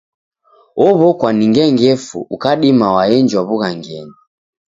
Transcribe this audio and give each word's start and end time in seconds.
Ow'okwa 0.87 1.29
ni 1.33 1.45
ngengefu 1.51 2.17
ukadima 2.35 2.87
waenjwa 2.95 3.41
w'ughangenyi. 3.47 4.17